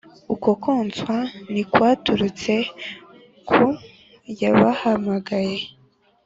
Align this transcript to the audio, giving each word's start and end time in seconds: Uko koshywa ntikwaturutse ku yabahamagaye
Uko 0.33 0.49
koshywa 0.63 1.17
ntikwaturutse 1.51 2.53
ku 3.49 3.61
yabahamagaye 4.39 5.57